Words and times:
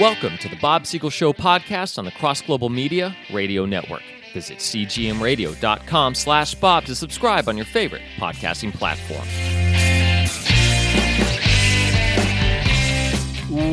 Welcome 0.00 0.38
to 0.38 0.48
the 0.48 0.54
Bob 0.54 0.86
Siegel 0.86 1.10
Show 1.10 1.32
podcast 1.32 1.98
on 1.98 2.04
the 2.04 2.12
Cross 2.12 2.42
Global 2.42 2.68
Media 2.68 3.16
Radio 3.32 3.66
Network. 3.66 4.02
Visit 4.32 4.58
cgmradio.com 4.58 6.14
slash 6.14 6.54
Bob 6.54 6.84
to 6.84 6.94
subscribe 6.94 7.48
on 7.48 7.56
your 7.56 7.66
favorite 7.66 8.02
podcasting 8.16 8.72
platform. 8.72 9.26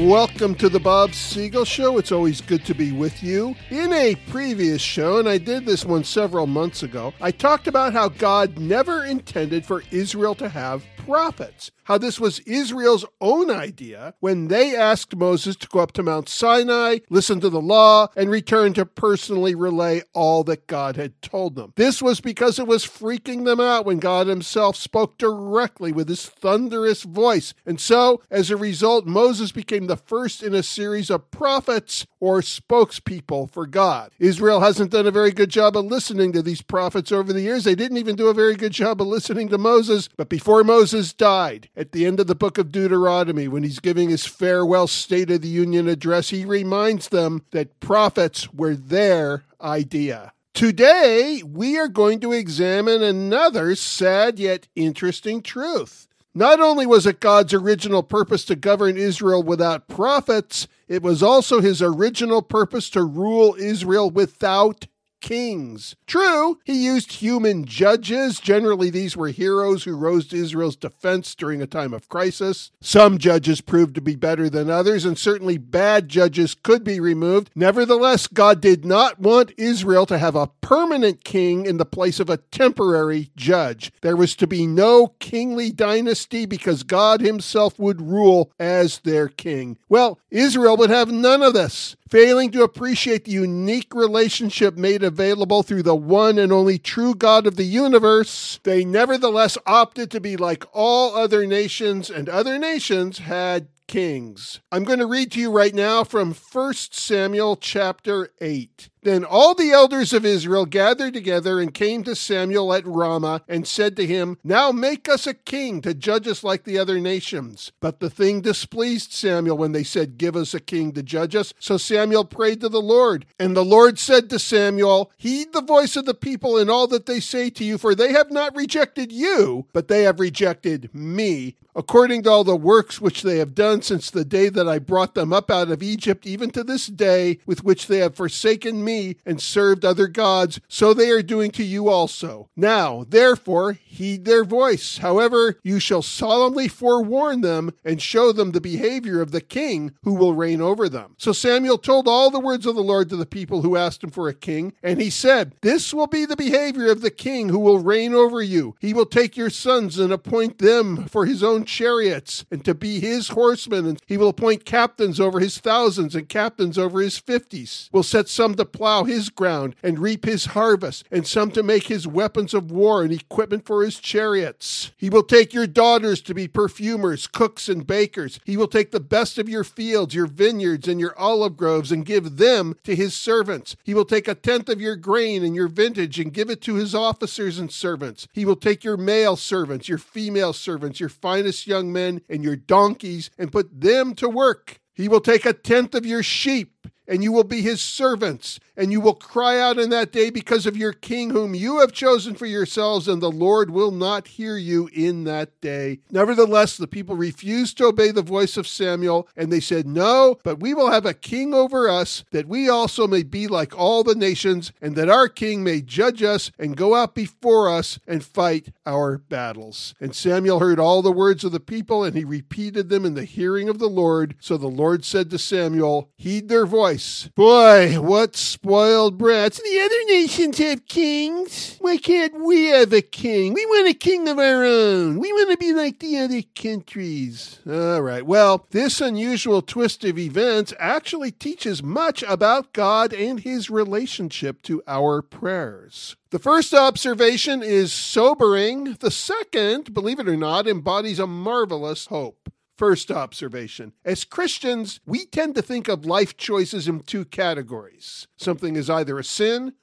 Welcome 0.07 0.55
to 0.55 0.67
the 0.67 0.79
Bob 0.79 1.13
Siegel 1.13 1.63
Show. 1.63 1.99
It's 1.99 2.11
always 2.11 2.41
good 2.41 2.65
to 2.65 2.73
be 2.73 2.91
with 2.91 3.21
you. 3.21 3.53
In 3.69 3.93
a 3.93 4.15
previous 4.29 4.81
show, 4.81 5.19
and 5.19 5.29
I 5.29 5.37
did 5.37 5.67
this 5.67 5.85
one 5.85 6.03
several 6.03 6.47
months 6.47 6.81
ago, 6.81 7.13
I 7.21 7.29
talked 7.29 7.67
about 7.67 7.93
how 7.93 8.09
God 8.09 8.57
never 8.57 9.05
intended 9.05 9.63
for 9.63 9.83
Israel 9.91 10.33
to 10.35 10.49
have 10.49 10.83
prophets 11.05 11.71
how 11.85 11.97
this 11.97 12.19
was 12.19 12.39
Israel's 12.39 13.05
own 13.21 13.49
idea 13.49 14.13
when 14.19 14.47
they 14.47 14.75
asked 14.75 15.15
Moses 15.15 15.55
to 15.55 15.67
go 15.67 15.79
up 15.79 15.91
to 15.93 16.03
Mount 16.03 16.27
Sinai, 16.27 16.99
listen 17.09 17.39
to 17.39 17.49
the 17.49 17.61
law, 17.61 18.07
and 18.15 18.29
return 18.29 18.73
to 18.73 18.85
personally 18.85 19.55
relay 19.55 20.01
all 20.13 20.43
that 20.45 20.67
God 20.67 20.95
had 20.95 21.21
told 21.21 21.55
them. 21.55 21.73
This 21.75 22.01
was 22.01 22.21
because 22.21 22.59
it 22.59 22.67
was 22.67 22.85
freaking 22.85 23.45
them 23.45 23.59
out 23.59 23.85
when 23.85 23.99
God 23.99 24.27
himself 24.27 24.75
spoke 24.75 25.17
directly 25.17 25.91
with 25.91 26.09
his 26.09 26.25
thunderous 26.25 27.03
voice. 27.03 27.53
And 27.65 27.79
so, 27.79 28.21
as 28.31 28.49
a 28.49 28.57
result, 28.57 29.05
Moses 29.05 29.51
became 29.51 29.85
the 29.85 29.97
first 29.97 30.41
in 30.41 30.55
a 30.55 30.63
series 30.63 31.11
of 31.11 31.29
prophets 31.29 32.07
or 32.25 32.41
spokespeople 32.41 33.51
for 33.51 33.67
God. 33.67 34.11
Israel 34.17 34.61
hasn't 34.61 34.89
done 34.89 35.05
a 35.05 35.11
very 35.11 35.31
good 35.31 35.51
job 35.51 35.77
of 35.77 35.85
listening 35.85 36.31
to 36.31 36.41
these 36.41 36.63
prophets 36.63 37.11
over 37.11 37.31
the 37.31 37.41
years. 37.41 37.65
They 37.65 37.75
didn't 37.75 37.97
even 37.97 38.15
do 38.15 38.29
a 38.29 38.33
very 38.33 38.55
good 38.55 38.71
job 38.71 38.99
of 38.99 39.05
listening 39.05 39.47
to 39.49 39.59
Moses. 39.59 40.09
But 40.17 40.27
before 40.27 40.63
Moses 40.63 41.13
died, 41.13 41.69
at 41.77 41.91
the 41.91 42.03
end 42.03 42.19
of 42.19 42.25
the 42.25 42.33
book 42.33 42.57
of 42.57 42.71
Deuteronomy, 42.71 43.47
when 43.47 43.61
he's 43.61 43.79
giving 43.79 44.09
his 44.09 44.25
farewell 44.25 44.87
State 44.87 45.29
of 45.29 45.43
the 45.43 45.47
Union 45.47 45.87
address, 45.87 46.31
he 46.31 46.45
reminds 46.45 47.09
them 47.09 47.45
that 47.51 47.79
prophets 47.79 48.51
were 48.51 48.73
their 48.73 49.43
idea. 49.61 50.33
Today, 50.55 51.43
we 51.45 51.77
are 51.77 51.87
going 51.87 52.19
to 52.21 52.31
examine 52.31 53.03
another 53.03 53.75
sad 53.75 54.39
yet 54.39 54.67
interesting 54.75 55.43
truth. 55.43 56.07
Not 56.37 56.59
only 56.59 56.85
was 56.85 57.05
it 57.05 57.21
God's 57.21 57.53
original 57.53 58.03
purpose 58.03 58.43
to 58.45 58.57
govern 58.57 58.97
Israel 58.97 59.41
without 59.41 59.87
prophets, 59.87 60.67
it 60.89 61.01
was 61.01 61.23
also 61.23 61.61
his 61.61 61.81
original 61.81 62.41
purpose 62.41 62.89
to 62.89 63.05
rule 63.05 63.55
Israel 63.57 64.11
without 64.11 64.85
kings. 65.25 65.95
True, 66.05 66.59
he 66.63 66.85
used 66.85 67.13
human 67.13 67.65
judges. 67.65 68.39
Generally, 68.39 68.91
these 68.91 69.17
were 69.17 69.29
heroes 69.29 69.83
who 69.83 69.95
rose 69.95 70.27
to 70.27 70.37
Israel's 70.37 70.75
defense 70.75 71.33
during 71.33 71.63
a 71.63 71.67
time 71.67 71.95
of 71.95 72.07
crisis. 72.07 72.69
Some 72.79 73.17
judges 73.17 73.59
proved 73.59 73.95
to 73.95 74.01
be 74.01 74.15
better 74.15 74.51
than 74.51 74.69
others, 74.69 75.03
and 75.03 75.17
certainly 75.17 75.57
bad 75.57 76.09
judges 76.09 76.53
could 76.53 76.83
be 76.83 76.99
removed. 76.99 77.49
Nevertheless, 77.55 78.27
God 78.27 78.61
did 78.61 78.85
not 78.85 79.19
want 79.19 79.51
Israel 79.57 80.05
to 80.05 80.19
have 80.19 80.35
a 80.35 80.51
permanent 80.61 81.23
king 81.23 81.65
in 81.65 81.77
the 81.77 81.85
place 81.85 82.19
of 82.19 82.29
a 82.29 82.37
temporary 82.37 83.31
judge. 83.35 83.91
There 84.01 84.15
was 84.15 84.35
to 84.35 84.45
be 84.45 84.67
no 84.67 85.07
kingly 85.19 85.71
dynasty 85.71 86.45
because 86.45 86.83
God 86.83 87.21
himself 87.21 87.79
would 87.79 87.99
rule 87.99 88.51
as 88.59 88.99
their 88.99 89.27
king. 89.27 89.79
Well, 89.89 90.19
Israel 90.29 90.77
would 90.77 90.91
have 90.91 91.11
none 91.11 91.41
of 91.41 91.53
this 91.53 91.95
failing 92.09 92.51
to 92.51 92.63
appreciate 92.63 93.25
the 93.25 93.31
unique 93.31 93.93
relationship 93.93 94.75
made 94.77 95.03
available 95.03 95.63
through 95.63 95.83
the 95.83 95.95
one 95.95 96.37
and 96.37 96.51
only 96.51 96.77
true 96.77 97.15
God 97.15 97.47
of 97.47 97.55
the 97.55 97.63
universe, 97.63 98.59
they 98.63 98.85
nevertheless 98.85 99.57
opted 99.65 100.11
to 100.11 100.19
be 100.19 100.37
like 100.37 100.65
all 100.71 101.15
other 101.15 101.45
nations, 101.47 102.09
and 102.09 102.29
other 102.29 102.59
nations 102.59 103.19
had 103.19 103.67
kings. 103.87 104.59
I'm 104.71 104.83
going 104.83 104.99
to 104.99 105.05
read 105.05 105.31
to 105.33 105.39
you 105.39 105.51
right 105.51 105.73
now 105.73 106.03
from 106.03 106.33
1 106.33 106.73
Samuel 106.73 107.55
chapter 107.57 108.29
8. 108.41 108.89
Then 109.05 109.23
all 109.23 109.53
the 109.53 109.69
elders 109.69 110.13
of 110.13 110.25
Israel 110.25 110.65
gathered 110.65 111.13
together 111.13 111.59
and 111.59 111.71
came 111.71 112.03
to 112.05 112.15
Samuel 112.15 112.73
at 112.73 112.87
Ramah 112.87 113.43
and 113.47 113.67
said 113.67 113.95
to 113.97 114.05
him, 114.07 114.39
Now 114.43 114.71
make 114.71 115.07
us 115.07 115.27
a 115.27 115.35
king 115.35 115.81
to 115.81 115.93
judge 115.93 116.27
us 116.27 116.43
like 116.43 116.63
the 116.63 116.79
other 116.79 116.99
nations. 116.99 117.71
But 117.79 117.99
the 117.99 118.09
thing 118.09 118.41
displeased 118.41 119.13
Samuel 119.13 119.59
when 119.59 119.73
they 119.73 119.83
said, 119.83 120.17
Give 120.17 120.35
us 120.35 120.55
a 120.55 120.59
king 120.59 120.91
to 120.93 121.03
judge 121.03 121.35
us. 121.35 121.53
So 121.59 121.77
Samuel 121.77 122.25
prayed 122.25 122.61
to 122.61 122.69
the 122.69 122.81
Lord. 122.81 123.27
And 123.37 123.55
the 123.55 123.63
Lord 123.63 123.99
said 123.99 124.27
to 124.31 124.39
Samuel, 124.39 125.11
Heed 125.17 125.53
the 125.53 125.61
voice 125.61 125.95
of 125.95 126.05
the 126.05 126.15
people 126.15 126.57
in 126.57 126.67
all 126.67 126.87
that 126.87 127.05
they 127.05 127.19
say 127.19 127.51
to 127.51 127.63
you, 127.63 127.77
for 127.77 127.93
they 127.93 128.11
have 128.11 128.31
not 128.31 128.55
rejected 128.55 129.11
you, 129.11 129.67
but 129.71 129.87
they 129.87 130.01
have 130.01 130.19
rejected 130.19 130.89
me, 130.95 131.57
according 131.75 132.23
to 132.23 132.31
all 132.31 132.43
the 132.43 132.55
works 132.55 132.99
which 132.99 133.21
they 133.21 133.37
have 133.37 133.53
done 133.53 133.74
since 133.81 134.09
the 134.09 134.25
day 134.25 134.49
that 134.49 134.67
I 134.67 134.79
brought 134.79 135.15
them 135.15 135.33
up 135.33 135.49
out 135.51 135.71
of 135.71 135.83
Egypt, 135.83 136.25
even 136.25 136.51
to 136.51 136.63
this 136.63 136.87
day, 136.87 137.39
with 137.45 137.63
which 137.63 137.87
they 137.87 137.99
have 137.99 138.15
forsaken 138.15 138.83
me 138.83 139.17
and 139.25 139.41
served 139.41 139.83
other 139.83 140.07
gods, 140.07 140.59
so 140.67 140.93
they 140.93 141.09
are 141.09 141.21
doing 141.21 141.51
to 141.51 141.63
you 141.63 141.89
also. 141.89 142.49
Now, 142.55 143.05
therefore, 143.07 143.73
heed 143.73 144.25
their 144.25 144.43
voice. 144.43 144.97
However, 144.97 145.59
you 145.63 145.79
shall 145.79 146.01
solemnly 146.01 146.67
forewarn 146.67 147.41
them 147.41 147.73
and 147.83 148.01
show 148.01 148.31
them 148.31 148.51
the 148.51 148.61
behavior 148.61 149.21
of 149.21 149.31
the 149.31 149.41
king 149.41 149.93
who 150.03 150.13
will 150.13 150.33
reign 150.33 150.61
over 150.61 150.89
them. 150.89 151.15
So 151.17 151.31
Samuel 151.31 151.77
told 151.77 152.07
all 152.07 152.29
the 152.29 152.39
words 152.39 152.65
of 152.65 152.75
the 152.75 152.83
Lord 152.83 153.09
to 153.09 153.15
the 153.15 153.25
people 153.25 153.61
who 153.61 153.77
asked 153.77 154.03
him 154.03 154.11
for 154.11 154.27
a 154.27 154.33
king, 154.33 154.73
and 154.83 155.01
he 155.01 155.09
said, 155.09 155.55
This 155.61 155.93
will 155.93 156.07
be 156.07 156.25
the 156.25 156.35
behavior 156.35 156.91
of 156.91 157.01
the 157.01 157.11
king 157.11 157.49
who 157.49 157.59
will 157.59 157.79
reign 157.79 158.13
over 158.13 158.41
you. 158.41 158.75
He 158.79 158.93
will 158.93 159.05
take 159.05 159.37
your 159.37 159.49
sons 159.49 159.97
and 159.97 160.11
appoint 160.11 160.59
them 160.59 161.07
for 161.07 161.25
his 161.25 161.43
own 161.43 161.65
chariots 161.65 162.45
and 162.51 162.63
to 162.65 162.73
be 162.73 162.99
his 162.99 163.29
horsemen, 163.65 163.89
and 163.89 164.01
he 164.05 164.17
will 164.17 164.29
appoint 164.29 164.65
captains 164.65 165.19
over 165.19 165.39
his 165.39 165.57
thousands 165.57 166.15
and 166.15 166.29
captains 166.29 166.77
over 166.77 167.01
his 167.01 167.17
fifties. 167.17 167.89
Will 167.91 168.03
set 168.03 168.29
some 168.29 168.55
to 168.55 168.65
plow 168.65 169.03
his 169.03 169.29
ground 169.29 169.75
and 169.83 169.99
reap 169.99 170.25
his 170.25 170.47
harvest, 170.47 171.05
and 171.11 171.25
some 171.25 171.51
to 171.51 171.63
make 171.63 171.87
his 171.87 172.07
weapons 172.07 172.53
of 172.53 172.71
war 172.71 173.03
and 173.03 173.11
equipment 173.11 173.65
for 173.65 173.83
his 173.83 173.99
chariots. 173.99 174.91
He 174.97 175.09
will 175.09 175.23
take 175.23 175.53
your 175.53 175.67
daughters 175.67 176.21
to 176.23 176.33
be 176.33 176.47
perfumers, 176.47 177.27
cooks, 177.27 177.67
and 177.69 177.85
bakers. 177.85 178.39
He 178.45 178.57
will 178.57 178.67
take 178.67 178.91
the 178.91 178.99
best 178.99 179.37
of 179.37 179.49
your 179.49 179.63
fields, 179.63 180.15
your 180.15 180.27
vineyards, 180.27 180.87
and 180.87 180.99
your 180.99 181.17
olive 181.17 181.57
groves, 181.57 181.91
and 181.91 182.05
give 182.05 182.37
them 182.37 182.75
to 182.83 182.95
his 182.95 183.15
servants. 183.15 183.75
He 183.83 183.93
will 183.93 184.05
take 184.05 184.27
a 184.27 184.35
tenth 184.35 184.69
of 184.69 184.81
your 184.81 184.95
grain 184.95 185.43
and 185.43 185.55
your 185.55 185.67
vintage 185.67 186.19
and 186.19 186.33
give 186.33 186.49
it 186.49 186.61
to 186.61 186.75
his 186.75 186.93
officers 186.93 187.57
and 187.59 187.71
servants. 187.71 188.27
He 188.33 188.45
will 188.45 188.55
take 188.55 188.83
your 188.83 188.97
male 188.97 189.35
servants, 189.35 189.89
your 189.89 189.97
female 189.97 190.53
servants, 190.53 190.99
your 190.99 191.09
finest 191.09 191.67
young 191.67 191.91
men, 191.91 192.21
and 192.29 192.43
your 192.43 192.55
donkeys, 192.55 193.29
and 193.37 193.51
put 193.55 193.79
them 193.79 194.13
to 194.13 194.27
work. 194.27 194.81
He 194.93 195.07
will 195.07 195.21
take 195.21 195.45
a 195.45 195.53
tenth 195.53 195.95
of 195.95 196.05
your 196.05 196.21
sheep 196.21 196.87
and 197.07 197.23
you 197.23 197.31
will 197.31 197.43
be 197.43 197.61
his 197.61 197.81
servants, 197.81 198.59
and 198.77 198.91
you 198.91 198.99
will 198.99 199.13
cry 199.13 199.59
out 199.59 199.77
in 199.77 199.89
that 199.89 200.11
day 200.11 200.29
because 200.29 200.65
of 200.65 200.77
your 200.77 200.93
king 200.93 201.29
whom 201.29 201.55
you 201.55 201.79
have 201.79 201.91
chosen 201.91 202.35
for 202.35 202.45
yourselves, 202.45 203.07
and 203.07 203.21
the 203.21 203.31
Lord 203.31 203.69
will 203.69 203.91
not 203.91 204.27
hear 204.27 204.57
you 204.57 204.89
in 204.93 205.23
that 205.25 205.59
day. 205.61 205.99
Nevertheless, 206.11 206.77
the 206.77 206.87
people 206.87 207.15
refused 207.15 207.77
to 207.77 207.85
obey 207.85 208.11
the 208.11 208.21
voice 208.21 208.57
of 208.57 208.67
Samuel, 208.67 209.27
and 209.35 209.51
they 209.51 209.59
said, 209.59 209.87
No, 209.87 210.37
but 210.43 210.59
we 210.59 210.73
will 210.73 210.91
have 210.91 211.05
a 211.05 211.13
king 211.13 211.53
over 211.53 211.89
us, 211.89 212.23
that 212.31 212.47
we 212.47 212.69
also 212.69 213.07
may 213.07 213.23
be 213.23 213.47
like 213.47 213.77
all 213.77 214.03
the 214.03 214.15
nations, 214.15 214.71
and 214.81 214.95
that 214.95 215.09
our 215.09 215.27
king 215.27 215.63
may 215.63 215.81
judge 215.81 216.23
us 216.23 216.51
and 216.57 216.77
go 216.77 216.95
out 216.95 217.15
before 217.15 217.69
us 217.69 217.99
and 218.07 218.23
fight 218.23 218.73
our 218.85 219.17
battles. 219.17 219.93
And 219.99 220.15
Samuel 220.15 220.59
heard 220.59 220.79
all 220.79 221.01
the 221.01 221.11
words 221.11 221.43
of 221.43 221.51
the 221.51 221.59
people, 221.59 222.03
and 222.03 222.15
he 222.15 222.23
repeated 222.23 222.89
them 222.89 223.05
in 223.05 223.13
the 223.13 223.25
hearing 223.25 223.69
of 223.69 223.79
the 223.79 223.89
Lord. 223.89 224.35
So 224.39 224.57
the 224.57 224.67
Lord 224.67 225.05
said 225.05 225.29
to 225.29 225.37
Samuel, 225.37 226.09
Heed 226.17 226.49
their 226.49 226.65
voice. 226.65 226.94
Boy, 227.35 227.99
what 227.99 228.35
spoiled 228.35 229.17
brats. 229.17 229.61
The 229.61 229.79
other 229.79 230.03
nations 230.07 230.57
have 230.59 230.87
kings. 230.87 231.77
Why 231.79 231.97
can't 231.97 232.43
we 232.43 232.65
have 232.65 232.93
a 232.93 233.01
king? 233.01 233.53
We 233.53 233.65
want 233.65 233.89
a 233.89 233.93
king 233.93 234.27
of 234.27 234.39
our 234.39 234.63
own. 234.63 235.19
We 235.19 235.33
want 235.33 235.51
to 235.51 235.57
be 235.57 235.73
like 235.73 235.99
the 235.99 236.17
other 236.17 236.41
countries. 236.55 237.59
All 237.67 238.01
right. 238.01 238.25
Well, 238.25 238.65
this 238.71 239.01
unusual 239.01 239.61
twist 239.61 240.03
of 240.03 240.17
events 240.17 240.73
actually 240.79 241.31
teaches 241.31 241.83
much 241.83 242.23
about 242.23 242.73
God 242.73 243.13
and 243.13 243.39
his 243.39 243.69
relationship 243.69 244.61
to 244.63 244.81
our 244.87 245.21
prayers. 245.21 246.15
The 246.31 246.39
first 246.39 246.73
observation 246.73 247.63
is 247.63 247.93
sobering. 247.93 248.97
The 248.99 249.11
second, 249.11 249.93
believe 249.93 250.19
it 250.19 250.27
or 250.27 250.35
not, 250.35 250.67
embodies 250.67 251.19
a 251.19 251.27
marvelous 251.27 252.07
hope. 252.07 252.49
First 252.77 253.09
observation 253.09 253.93
As 254.03 254.25
Christians, 254.25 254.99
we 255.05 255.25
tend 255.25 255.55
to 255.55 255.61
think 255.61 255.87
of 255.87 256.05
life 256.05 256.35
choices 256.35 256.87
in 256.87 257.01
two 257.01 257.25
categories. 257.25 258.27
Something 258.37 258.75
is 258.75 258.89
either 258.89 259.17
a 259.17 259.23
sin 259.23 259.73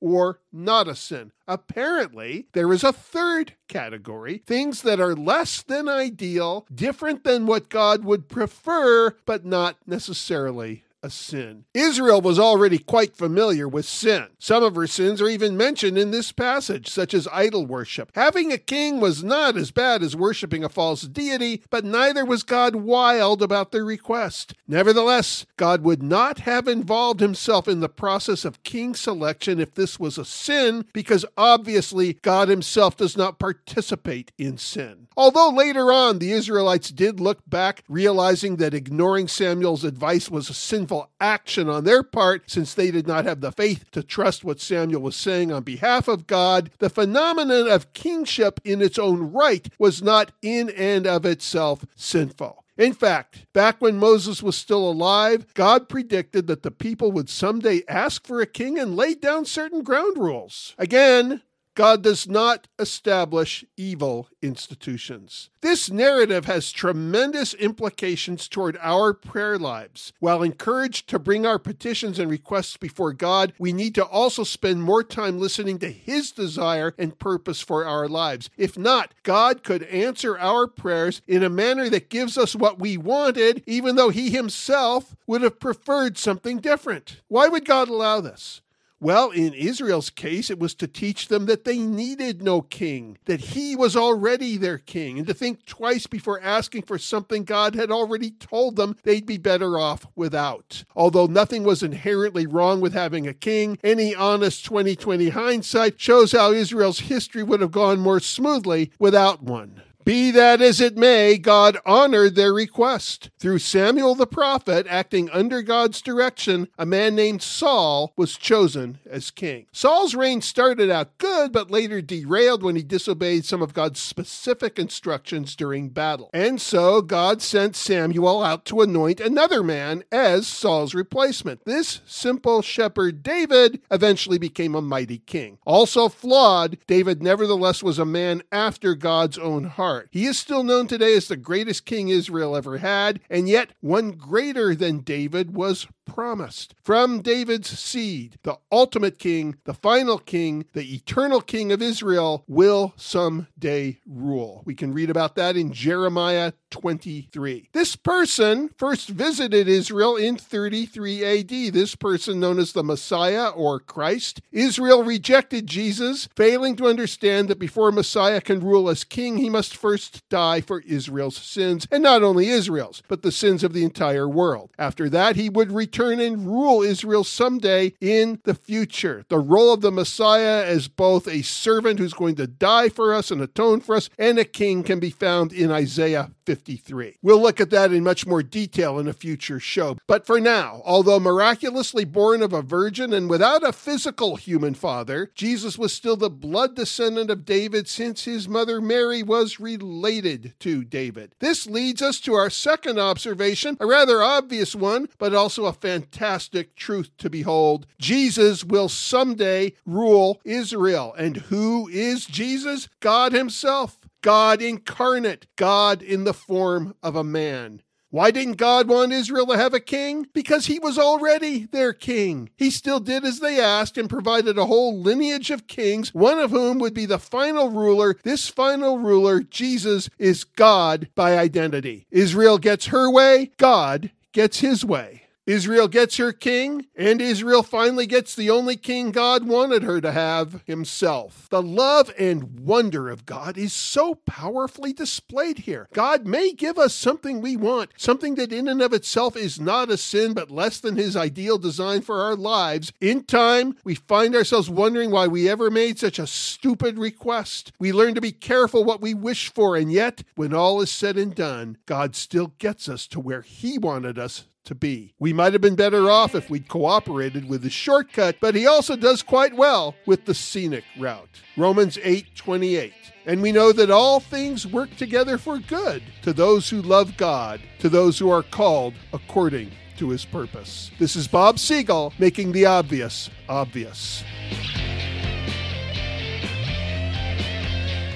or 0.00 0.40
not 0.52 0.88
a 0.88 0.96
sin. 0.96 1.32
Apparently, 1.46 2.48
there 2.52 2.72
is 2.72 2.82
a 2.82 2.92
third 2.92 3.54
category 3.68 4.42
things 4.46 4.82
that 4.82 5.00
are 5.00 5.14
less 5.14 5.62
than 5.62 5.88
ideal, 5.88 6.66
different 6.74 7.24
than 7.24 7.46
what 7.46 7.68
God 7.68 8.04
would 8.04 8.28
prefer, 8.28 9.16
but 9.24 9.44
not 9.44 9.76
necessarily 9.86 10.84
a 11.02 11.10
sin. 11.10 11.64
Israel 11.74 12.20
was 12.20 12.38
already 12.38 12.78
quite 12.78 13.16
familiar 13.16 13.66
with 13.66 13.84
sin. 13.84 14.26
Some 14.38 14.62
of 14.62 14.76
her 14.76 14.86
sins 14.86 15.20
are 15.20 15.28
even 15.28 15.56
mentioned 15.56 15.98
in 15.98 16.12
this 16.12 16.30
passage, 16.30 16.88
such 16.88 17.12
as 17.12 17.26
idol 17.32 17.66
worship. 17.66 18.12
Having 18.14 18.52
a 18.52 18.58
king 18.58 19.00
was 19.00 19.24
not 19.24 19.56
as 19.56 19.72
bad 19.72 20.02
as 20.02 20.14
worshiping 20.14 20.62
a 20.62 20.68
false 20.68 21.02
deity, 21.02 21.62
but 21.70 21.84
neither 21.84 22.24
was 22.24 22.44
God 22.44 22.76
wild 22.76 23.42
about 23.42 23.72
their 23.72 23.84
request. 23.84 24.54
Nevertheless, 24.68 25.44
God 25.56 25.82
would 25.82 26.02
not 26.02 26.40
have 26.40 26.68
involved 26.68 27.20
himself 27.20 27.66
in 27.66 27.80
the 27.80 27.88
process 27.88 28.44
of 28.44 28.62
king 28.62 28.94
selection 28.94 29.58
if 29.58 29.74
this 29.74 29.98
was 29.98 30.18
a 30.18 30.24
sin, 30.24 30.84
because 30.92 31.24
obviously 31.36 32.14
God 32.22 32.48
himself 32.48 32.96
does 32.96 33.16
not 33.16 33.40
participate 33.40 34.30
in 34.38 34.56
sin. 34.56 35.08
Although 35.16 35.50
later 35.50 35.92
on 35.92 36.20
the 36.20 36.32
Israelites 36.32 36.90
did 36.90 37.18
look 37.18 37.38
back, 37.48 37.82
realizing 37.88 38.56
that 38.56 38.72
ignoring 38.72 39.28
Samuel's 39.28 39.84
advice 39.84 40.30
was 40.30 40.48
a 40.48 40.54
sinful 40.54 40.91
action 41.20 41.68
on 41.68 41.84
their 41.84 42.02
part, 42.02 42.50
since 42.50 42.74
they 42.74 42.90
did 42.90 43.06
not 43.06 43.24
have 43.24 43.40
the 43.40 43.52
faith 43.52 43.90
to 43.92 44.02
trust 44.02 44.44
what 44.44 44.60
Samuel 44.60 45.02
was 45.02 45.16
saying 45.16 45.52
on 45.52 45.62
behalf 45.62 46.08
of 46.08 46.26
God, 46.26 46.70
the 46.78 46.90
phenomenon 46.90 47.68
of 47.68 47.92
kingship 47.92 48.60
in 48.64 48.82
its 48.82 48.98
own 48.98 49.32
right 49.32 49.68
was 49.78 50.02
not 50.02 50.32
in 50.42 50.70
and 50.70 51.06
of 51.06 51.24
itself 51.24 51.84
sinful. 51.94 52.64
In 52.78 52.94
fact, 52.94 53.46
back 53.52 53.80
when 53.80 53.98
Moses 53.98 54.42
was 54.42 54.56
still 54.56 54.90
alive, 54.90 55.46
God 55.54 55.88
predicted 55.88 56.46
that 56.46 56.62
the 56.62 56.70
people 56.70 57.12
would 57.12 57.28
someday 57.28 57.82
ask 57.86 58.26
for 58.26 58.40
a 58.40 58.46
king 58.46 58.78
and 58.78 58.96
lay 58.96 59.14
down 59.14 59.44
certain 59.44 59.82
ground 59.82 60.16
rules. 60.16 60.74
Again, 60.78 61.42
God 61.74 62.02
does 62.02 62.28
not 62.28 62.68
establish 62.78 63.64
evil 63.78 64.28
institutions. 64.42 65.48
This 65.62 65.90
narrative 65.90 66.44
has 66.44 66.70
tremendous 66.70 67.54
implications 67.54 68.46
toward 68.46 68.76
our 68.82 69.14
prayer 69.14 69.58
lives. 69.58 70.12
While 70.20 70.42
encouraged 70.42 71.08
to 71.08 71.18
bring 71.18 71.46
our 71.46 71.58
petitions 71.58 72.18
and 72.18 72.30
requests 72.30 72.76
before 72.76 73.14
God, 73.14 73.54
we 73.58 73.72
need 73.72 73.94
to 73.94 74.04
also 74.04 74.44
spend 74.44 74.82
more 74.82 75.02
time 75.02 75.38
listening 75.38 75.78
to 75.78 75.90
His 75.90 76.30
desire 76.30 76.94
and 76.98 77.18
purpose 77.18 77.62
for 77.62 77.86
our 77.86 78.06
lives. 78.06 78.50
If 78.58 78.76
not, 78.76 79.14
God 79.22 79.62
could 79.62 79.84
answer 79.84 80.38
our 80.38 80.66
prayers 80.66 81.22
in 81.26 81.42
a 81.42 81.48
manner 81.48 81.88
that 81.88 82.10
gives 82.10 82.36
us 82.36 82.54
what 82.54 82.78
we 82.78 82.98
wanted, 82.98 83.62
even 83.66 83.96
though 83.96 84.10
He 84.10 84.28
Himself 84.28 85.16
would 85.26 85.40
have 85.40 85.58
preferred 85.58 86.18
something 86.18 86.58
different. 86.58 87.22
Why 87.28 87.48
would 87.48 87.64
God 87.64 87.88
allow 87.88 88.20
this? 88.20 88.60
Well, 89.02 89.32
in 89.32 89.52
Israel's 89.52 90.10
case, 90.10 90.48
it 90.48 90.60
was 90.60 90.76
to 90.76 90.86
teach 90.86 91.26
them 91.26 91.46
that 91.46 91.64
they 91.64 91.76
needed 91.76 92.40
no 92.40 92.60
king, 92.62 93.18
that 93.24 93.40
he 93.40 93.74
was 93.74 93.96
already 93.96 94.56
their 94.56 94.78
king, 94.78 95.18
and 95.18 95.26
to 95.26 95.34
think 95.34 95.66
twice 95.66 96.06
before 96.06 96.40
asking 96.40 96.82
for 96.82 96.98
something 96.98 97.42
God 97.42 97.74
had 97.74 97.90
already 97.90 98.30
told 98.30 98.76
them 98.76 98.96
they'd 99.02 99.26
be 99.26 99.38
better 99.38 99.76
off 99.76 100.06
without. 100.14 100.84
Although 100.94 101.26
nothing 101.26 101.64
was 101.64 101.82
inherently 101.82 102.46
wrong 102.46 102.80
with 102.80 102.92
having 102.92 103.26
a 103.26 103.34
king, 103.34 103.76
any 103.82 104.14
honest 104.14 104.64
2020 104.66 105.30
hindsight 105.30 106.00
shows 106.00 106.30
how 106.30 106.52
Israel's 106.52 107.00
history 107.00 107.42
would 107.42 107.60
have 107.60 107.72
gone 107.72 107.98
more 107.98 108.20
smoothly 108.20 108.92
without 109.00 109.42
one. 109.42 109.82
Be 110.04 110.32
that 110.32 110.60
as 110.60 110.80
it 110.80 110.96
may, 110.96 111.38
God 111.38 111.78
honored 111.86 112.34
their 112.34 112.52
request. 112.52 113.30
Through 113.38 113.60
Samuel 113.60 114.16
the 114.16 114.26
prophet, 114.26 114.84
acting 114.88 115.30
under 115.30 115.62
God's 115.62 116.02
direction, 116.02 116.66
a 116.76 116.84
man 116.84 117.14
named 117.14 117.40
Saul 117.40 118.12
was 118.16 118.36
chosen 118.36 118.98
as 119.08 119.30
king. 119.30 119.66
Saul's 119.70 120.16
reign 120.16 120.40
started 120.40 120.90
out 120.90 121.18
good, 121.18 121.52
but 121.52 121.70
later 121.70 122.02
derailed 122.02 122.64
when 122.64 122.74
he 122.74 122.82
disobeyed 122.82 123.44
some 123.44 123.62
of 123.62 123.74
God's 123.74 124.00
specific 124.00 124.76
instructions 124.76 125.54
during 125.54 125.90
battle. 125.90 126.30
And 126.34 126.60
so 126.60 127.00
God 127.00 127.40
sent 127.40 127.76
Samuel 127.76 128.42
out 128.42 128.64
to 128.66 128.80
anoint 128.80 129.20
another 129.20 129.62
man 129.62 130.02
as 130.10 130.48
Saul's 130.48 130.94
replacement. 130.94 131.64
This 131.64 132.00
simple 132.06 132.60
shepherd 132.60 133.22
David 133.22 133.80
eventually 133.90 134.38
became 134.38 134.74
a 134.74 134.82
mighty 134.82 135.18
king. 135.18 135.58
Also 135.64 136.08
flawed, 136.08 136.78
David 136.88 137.22
nevertheless 137.22 137.84
was 137.84 138.00
a 138.00 138.04
man 138.04 138.42
after 138.50 138.96
God's 138.96 139.38
own 139.38 139.64
heart 139.64 139.91
heart. 139.92 140.08
He 140.10 140.24
is 140.24 140.38
still 140.38 140.64
known 140.64 140.86
today 140.86 141.14
as 141.14 141.28
the 141.28 141.36
greatest 141.36 141.84
king 141.84 142.08
Israel 142.08 142.56
ever 142.56 142.78
had, 142.78 143.20
and 143.28 143.48
yet 143.48 143.72
one 143.80 144.12
greater 144.12 144.74
than 144.74 145.00
David 145.00 145.54
was 145.54 145.86
promised. 146.04 146.74
From 146.82 147.22
David's 147.22 147.78
seed, 147.78 148.38
the 148.42 148.58
ultimate 148.70 149.18
king, 149.18 149.56
the 149.64 149.74
final 149.74 150.18
king, 150.18 150.66
the 150.72 150.94
eternal 150.94 151.40
king 151.40 151.72
of 151.72 151.82
Israel 151.82 152.44
will 152.46 152.92
someday 152.96 153.98
rule. 154.06 154.62
We 154.64 154.74
can 154.74 154.92
read 154.92 155.10
about 155.10 155.36
that 155.36 155.56
in 155.56 155.72
Jeremiah 155.72 156.52
23. 156.70 157.68
This 157.72 157.96
person 157.96 158.70
first 158.76 159.08
visited 159.08 159.68
Israel 159.68 160.16
in 160.16 160.36
33 160.36 161.24
AD. 161.24 161.72
This 161.72 161.94
person, 161.94 162.40
known 162.40 162.58
as 162.58 162.72
the 162.72 162.82
Messiah 162.82 163.48
or 163.48 163.78
Christ, 163.78 164.40
Israel 164.50 165.04
rejected 165.04 165.66
Jesus, 165.66 166.28
failing 166.34 166.76
to 166.76 166.86
understand 166.86 167.48
that 167.48 167.58
before 167.58 167.92
Messiah 167.92 168.40
can 168.40 168.60
rule 168.60 168.88
as 168.88 169.04
king, 169.04 169.36
he 169.36 169.50
must 169.50 169.76
first 169.76 170.28
die 170.28 170.60
for 170.60 170.80
Israel's 170.80 171.36
sins, 171.36 171.86
and 171.90 172.02
not 172.02 172.22
only 172.22 172.48
Israel's, 172.48 173.02
but 173.08 173.22
the 173.22 173.32
sins 173.32 173.62
of 173.62 173.72
the 173.72 173.84
entire 173.84 174.28
world. 174.28 174.70
After 174.78 175.08
that, 175.10 175.36
he 175.36 175.48
would 175.48 175.72
return 175.92 176.20
and 176.20 176.46
rule 176.46 176.80
Israel 176.82 177.22
someday 177.22 177.92
in 178.00 178.40
the 178.44 178.54
future. 178.54 179.26
The 179.28 179.38
role 179.38 179.74
of 179.74 179.82
the 179.82 179.92
Messiah 179.92 180.64
as 180.64 180.88
both 180.88 181.28
a 181.28 181.42
servant 181.42 181.98
who's 181.98 182.14
going 182.14 182.36
to 182.36 182.46
die 182.46 182.88
for 182.88 183.12
us 183.12 183.30
and 183.30 183.42
atone 183.42 183.80
for 183.80 183.96
us, 183.96 184.08
and 184.18 184.38
a 184.38 184.44
king 184.46 184.84
can 184.84 185.00
be 185.00 185.10
found 185.10 185.52
in 185.52 185.70
Isaiah 185.70 186.30
53. 186.46 187.18
We'll 187.20 187.42
look 187.42 187.60
at 187.60 187.68
that 187.70 187.92
in 187.92 188.02
much 188.02 188.26
more 188.26 188.42
detail 188.42 188.98
in 188.98 189.06
a 189.06 189.12
future 189.12 189.60
show. 189.60 189.98
But 190.06 190.26
for 190.26 190.40
now, 190.40 190.80
although 190.86 191.20
miraculously 191.20 192.06
born 192.06 192.42
of 192.42 192.54
a 192.54 192.62
virgin 192.62 193.12
and 193.12 193.28
without 193.28 193.62
a 193.62 193.72
physical 193.72 194.36
human 194.36 194.72
father, 194.72 195.30
Jesus 195.34 195.76
was 195.76 195.92
still 195.92 196.16
the 196.16 196.30
blood 196.30 196.74
descendant 196.74 197.30
of 197.30 197.44
David 197.44 197.86
since 197.86 198.24
his 198.24 198.48
mother 198.48 198.80
Mary 198.80 199.22
was 199.22 199.60
related 199.60 200.54
to 200.60 200.84
David. 200.84 201.34
This 201.40 201.66
leads 201.66 202.00
us 202.00 202.18
to 202.20 202.32
our 202.32 202.48
second 202.48 202.98
observation, 202.98 203.76
a 203.78 203.86
rather 203.86 204.22
obvious 204.22 204.74
one, 204.74 205.10
but 205.18 205.34
also 205.34 205.66
a 205.66 205.81
fantastic 205.82 206.76
truth 206.76 207.10
to 207.18 207.28
behold. 207.28 207.86
Jesus 207.98 208.64
will 208.64 208.88
someday 208.88 209.74
rule 209.84 210.40
Israel. 210.44 211.14
And 211.18 211.36
who 211.36 211.88
is 211.88 212.24
Jesus? 212.24 212.88
God 213.00 213.32
Himself. 213.32 213.98
God 214.22 214.62
incarnate, 214.62 215.48
God 215.56 216.00
in 216.00 216.22
the 216.22 216.32
form 216.32 216.94
of 217.02 217.16
a 217.16 217.24
man. 217.24 217.82
Why 218.12 218.30
didn't 218.30 218.58
God 218.58 218.88
want 218.88 219.14
Israel 219.14 219.46
to 219.46 219.56
have 219.56 219.72
a 219.72 219.80
king? 219.80 220.26
Because 220.34 220.66
he 220.66 220.78
was 220.78 220.98
already 220.98 221.64
their 221.64 221.94
king. 221.94 222.50
He 222.58 222.70
still 222.70 223.00
did 223.00 223.24
as 223.24 223.40
they 223.40 223.58
asked 223.58 223.96
and 223.96 224.08
provided 224.08 224.58
a 224.58 224.66
whole 224.66 225.00
lineage 225.00 225.50
of 225.50 225.66
kings, 225.66 226.12
one 226.12 226.38
of 226.38 226.50
whom 226.50 226.78
would 226.78 226.92
be 226.92 227.06
the 227.06 227.18
final 227.18 227.70
ruler. 227.70 228.16
This 228.22 228.48
final 228.48 228.98
ruler, 228.98 229.40
Jesus, 229.40 230.10
is 230.18 230.44
God 230.44 231.08
by 231.14 231.38
identity. 231.38 232.06
Israel 232.10 232.58
gets 232.58 232.88
her 232.88 233.10
way, 233.10 233.50
God 233.56 234.10
gets 234.32 234.60
his 234.60 234.84
way. 234.84 235.21
Israel 235.52 235.86
gets 235.86 236.16
her 236.16 236.32
king, 236.32 236.86
and 236.96 237.20
Israel 237.20 237.62
finally 237.62 238.06
gets 238.06 238.34
the 238.34 238.48
only 238.48 238.74
king 238.74 239.10
God 239.10 239.46
wanted 239.46 239.82
her 239.82 240.00
to 240.00 240.10
have 240.10 240.62
himself. 240.66 241.46
The 241.50 241.60
love 241.60 242.10
and 242.18 242.60
wonder 242.60 243.10
of 243.10 243.26
God 243.26 243.58
is 243.58 243.74
so 243.74 244.14
powerfully 244.24 244.94
displayed 244.94 245.58
here. 245.58 245.88
God 245.92 246.26
may 246.26 246.52
give 246.52 246.78
us 246.78 246.94
something 246.94 247.42
we 247.42 247.58
want, 247.58 247.90
something 247.98 248.34
that 248.36 248.50
in 248.50 248.66
and 248.66 248.80
of 248.80 248.94
itself 248.94 249.36
is 249.36 249.60
not 249.60 249.90
a 249.90 249.98
sin, 249.98 250.32
but 250.32 250.50
less 250.50 250.80
than 250.80 250.96
his 250.96 251.16
ideal 251.16 251.58
design 251.58 252.00
for 252.00 252.22
our 252.22 252.34
lives. 252.34 252.90
In 252.98 253.22
time, 253.22 253.76
we 253.84 253.94
find 253.94 254.34
ourselves 254.34 254.70
wondering 254.70 255.10
why 255.10 255.26
we 255.26 255.50
ever 255.50 255.70
made 255.70 255.98
such 255.98 256.18
a 256.18 256.26
stupid 256.26 256.96
request. 256.96 257.72
We 257.78 257.92
learn 257.92 258.14
to 258.14 258.22
be 258.22 258.32
careful 258.32 258.84
what 258.84 259.02
we 259.02 259.12
wish 259.12 259.52
for, 259.52 259.76
and 259.76 259.92
yet, 259.92 260.24
when 260.34 260.54
all 260.54 260.80
is 260.80 260.90
said 260.90 261.18
and 261.18 261.34
done, 261.34 261.76
God 261.84 262.16
still 262.16 262.54
gets 262.58 262.88
us 262.88 263.06
to 263.08 263.20
where 263.20 263.42
he 263.42 263.76
wanted 263.76 264.18
us 264.18 264.44
to 264.64 264.74
be. 264.74 265.14
We 265.18 265.32
might 265.32 265.52
have 265.52 265.62
been 265.62 265.74
better 265.74 266.10
off 266.10 266.34
if 266.34 266.50
we'd 266.50 266.68
cooperated 266.68 267.48
with 267.48 267.62
the 267.62 267.70
shortcut, 267.70 268.36
but 268.40 268.54
he 268.54 268.66
also 268.66 268.96
does 268.96 269.22
quite 269.22 269.56
well 269.56 269.94
with 270.06 270.24
the 270.24 270.34
scenic 270.34 270.84
route. 270.98 271.40
Romans 271.56 271.98
8:28. 271.98 272.92
And 273.24 273.40
we 273.40 273.52
know 273.52 273.72
that 273.72 273.90
all 273.90 274.20
things 274.20 274.66
work 274.66 274.96
together 274.96 275.38
for 275.38 275.58
good 275.58 276.02
to 276.22 276.32
those 276.32 276.68
who 276.68 276.82
love 276.82 277.16
God, 277.16 277.60
to 277.78 277.88
those 277.88 278.18
who 278.18 278.30
are 278.30 278.42
called 278.42 278.94
according 279.12 279.70
to 279.98 280.10
his 280.10 280.24
purpose. 280.24 280.90
This 280.98 281.14
is 281.14 281.28
Bob 281.28 281.58
Siegel 281.58 282.12
making 282.18 282.52
the 282.52 282.66
obvious 282.66 283.30
obvious. 283.48 284.24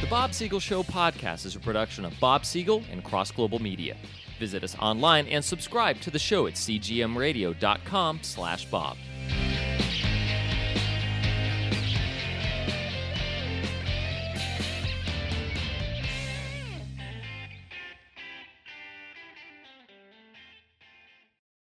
The 0.07 0.11
Bob 0.11 0.35
Siegel 0.35 0.61
Show 0.61 0.85
podcast 0.85 1.47
is 1.47 1.57
a 1.57 1.59
production 1.59 2.05
of 2.05 2.13
Bob 2.21 2.45
Siegel 2.47 2.85
and 2.93 3.03
Cross 3.03 3.33
Global 3.33 3.59
Media. 3.59 3.97
Visit 4.39 4.63
us 4.63 4.77
online 4.79 5.27
and 5.27 5.45
subscribe 5.45 6.01
to 6.03 6.13
the 6.13 6.19
show 6.21 6.47
at 6.47 6.53
cgmradio.com 6.55 8.21
slash 8.23 8.67
bob. 8.67 8.97